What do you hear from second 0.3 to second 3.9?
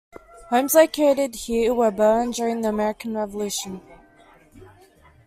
Homes located here were burned during the American Revolution.